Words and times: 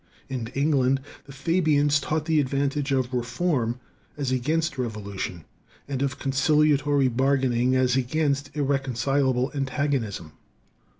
In 0.29 0.47
England, 0.55 0.99
the 1.25 1.31
Fabians 1.31 1.99
taught 1.99 2.25
the 2.25 2.39
advantage 2.39 2.91
of 2.91 3.13
reform 3.13 3.79
as 4.17 4.31
against 4.31 4.79
revolution, 4.79 5.45
and 5.87 6.01
of 6.01 6.17
conciliatory 6.17 7.07
bargaining 7.07 7.75
as 7.75 7.95
against 7.95 8.49
irreconcilable 8.57 9.51
antagonism. 9.53 10.31